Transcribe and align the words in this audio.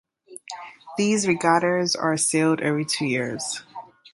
These 0.97 1.27
regattas 1.27 1.95
are 1.95 2.17
sailed 2.17 2.59
every 2.59 2.85
two 2.85 3.05
years. 3.05 3.61